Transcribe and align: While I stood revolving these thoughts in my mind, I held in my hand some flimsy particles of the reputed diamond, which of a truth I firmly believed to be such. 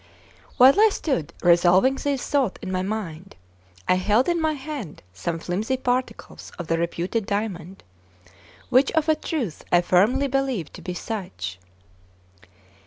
While 0.57 0.79
I 0.81 0.89
stood 0.91 1.31
revolving 1.43 1.93
these 1.93 2.25
thoughts 2.25 2.57
in 2.63 2.71
my 2.71 2.81
mind, 2.81 3.35
I 3.87 3.93
held 3.97 4.27
in 4.27 4.41
my 4.41 4.53
hand 4.53 5.03
some 5.13 5.37
flimsy 5.37 5.77
particles 5.77 6.51
of 6.57 6.65
the 6.65 6.79
reputed 6.79 7.27
diamond, 7.27 7.83
which 8.69 8.91
of 8.93 9.07
a 9.07 9.13
truth 9.15 9.63
I 9.71 9.81
firmly 9.81 10.25
believed 10.25 10.73
to 10.73 10.81
be 10.81 10.95
such. 10.95 11.59